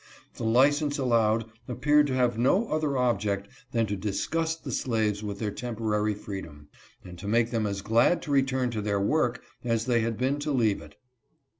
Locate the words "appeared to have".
1.67-2.35